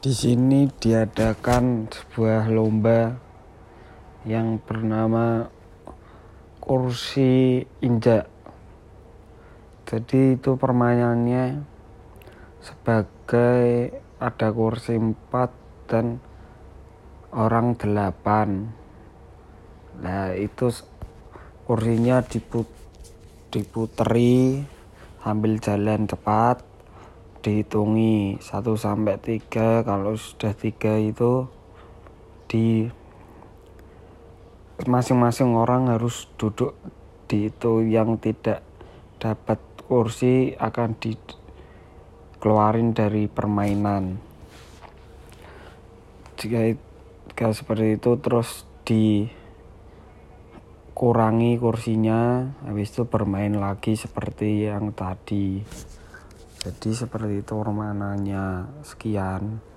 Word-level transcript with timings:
Di 0.00 0.16
sini 0.16 0.64
diadakan 0.64 1.92
sebuah 1.92 2.48
lomba 2.48 3.20
yang 4.24 4.56
bernama 4.56 5.44
kursi 6.56 7.60
injak. 7.84 8.24
Jadi 9.84 10.40
itu 10.40 10.56
permainannya 10.56 11.60
sebagai 12.64 13.92
ada 14.16 14.48
kursi 14.48 14.96
4 14.96 15.84
dan 15.84 16.16
orang 17.36 17.76
8. 17.76 20.00
Nah, 20.00 20.32
itu 20.32 20.72
kursinya 21.68 22.24
diput 22.24 22.72
diputeri 23.52 24.64
sambil 25.20 25.60
jalan 25.60 26.08
cepat 26.08 26.69
dihitungi 27.40 28.36
1 28.36 28.76
sampai 28.76 29.16
3 29.16 29.88
kalau 29.88 30.12
sudah 30.12 30.52
3 30.52 31.00
itu 31.00 31.48
di 32.44 32.92
masing-masing 34.84 35.56
orang 35.56 35.88
harus 35.88 36.28
duduk 36.36 36.76
di 37.28 37.44
itu. 37.48 37.80
Yang 37.84 38.20
tidak 38.20 38.62
dapat 39.16 39.58
kursi 39.88 40.56
akan 40.56 40.94
dikeluarin 41.00 42.92
dari 42.92 43.28
permainan. 43.28 44.18
Jika, 46.36 46.76
jika 47.32 47.52
seperti 47.52 47.92
itu 48.00 48.16
terus 48.20 48.64
dikurangi 48.84 49.32
kursinya. 51.56 52.52
Habis 52.68 52.92
itu 52.96 53.04
bermain 53.08 53.52
lagi 53.56 53.96
seperti 53.96 54.68
yang 54.68 54.92
tadi 54.96 55.64
jadi 56.60 56.90
seperti 56.92 57.40
itu 57.40 57.54
permainannya. 57.56 58.68
Sekian. 58.84 59.69